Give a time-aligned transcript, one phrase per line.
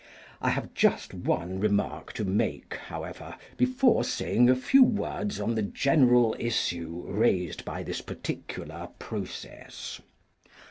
[0.41, 5.61] I have just one remark to make, however, before saying a few words on the
[5.61, 10.01] general issue raised by this particular process.